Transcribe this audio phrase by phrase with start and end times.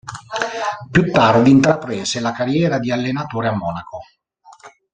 [0.89, 3.99] Più tardi intraprese la carriera di allenatore a Monaco.